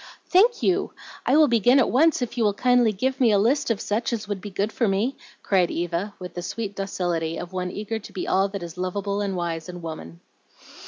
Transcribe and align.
"Thank 0.27 0.63
you! 0.63 0.93
I 1.27 1.37
will 1.37 1.47
begin 1.47 1.77
at 1.77 1.91
once 1.91 2.23
if 2.23 2.35
you 2.35 2.43
will 2.43 2.55
kindly 2.55 2.91
give 2.91 3.21
me 3.21 3.31
a 3.31 3.37
list 3.37 3.69
of 3.69 3.79
such 3.79 4.11
as 4.11 4.27
would 4.27 4.41
be 4.41 4.49
good 4.49 4.71
for 4.71 4.87
me," 4.87 5.15
cried 5.43 5.69
Eva, 5.69 6.15
with 6.17 6.33
the 6.33 6.41
sweet 6.41 6.75
docility 6.75 7.37
of 7.37 7.53
one 7.53 7.69
eager 7.69 7.99
to 7.99 8.11
be 8.11 8.27
all 8.27 8.47
that 8.49 8.63
is 8.63 8.79
lovable 8.79 9.21
and 9.21 9.35
wise 9.35 9.69
in 9.69 9.83
woman. 9.83 10.19